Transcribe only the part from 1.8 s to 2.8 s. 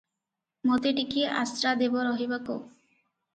ଦେବ ରହିବାକୁ?"